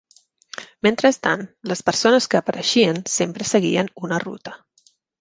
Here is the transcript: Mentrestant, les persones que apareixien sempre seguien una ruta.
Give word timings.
Mentrestant, 0.87 1.43
les 1.73 1.85
persones 1.91 2.31
que 2.33 2.41
apareixien 2.41 3.01
sempre 3.19 3.49
seguien 3.55 3.95
una 4.09 4.23
ruta. 4.29 4.61